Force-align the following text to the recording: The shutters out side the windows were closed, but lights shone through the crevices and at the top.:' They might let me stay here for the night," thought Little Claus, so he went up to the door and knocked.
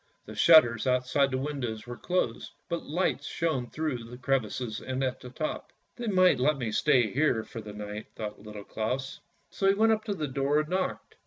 The 0.25 0.33
shutters 0.33 0.87
out 0.87 1.05
side 1.05 1.29
the 1.29 1.37
windows 1.37 1.85
were 1.85 1.95
closed, 1.95 2.53
but 2.69 2.81
lights 2.87 3.27
shone 3.27 3.69
through 3.69 4.03
the 4.03 4.17
crevices 4.17 4.81
and 4.81 5.03
at 5.03 5.19
the 5.19 5.29
top.:' 5.29 5.71
They 5.97 6.07
might 6.07 6.39
let 6.39 6.57
me 6.57 6.71
stay 6.71 7.11
here 7.11 7.43
for 7.43 7.61
the 7.61 7.71
night," 7.73 8.07
thought 8.15 8.41
Little 8.41 8.63
Claus, 8.63 9.19
so 9.51 9.67
he 9.67 9.75
went 9.75 9.91
up 9.91 10.03
to 10.05 10.15
the 10.15 10.27
door 10.27 10.61
and 10.61 10.69
knocked. 10.69 11.17